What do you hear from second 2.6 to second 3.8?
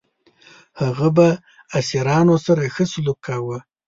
ښه سلوک کاوه.